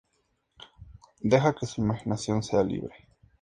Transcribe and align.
Deja 1.21 1.53
que 1.53 1.67
su 1.67 1.79
imaginación 1.79 2.41
sea 2.41 2.63
libre. 2.63 3.07